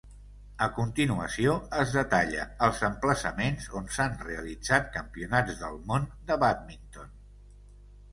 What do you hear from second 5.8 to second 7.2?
Món de bàdminton.